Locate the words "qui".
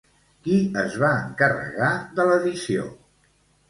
0.47-0.55